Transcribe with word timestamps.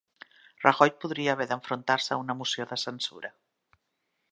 Rajoy 0.63 0.91
podria 1.03 1.35
haver 1.35 1.47
d'enfrontar-se 1.51 2.15
a 2.15 2.19
una 2.23 2.39
moció 2.41 2.69
de 2.73 2.81
censura 2.87 3.33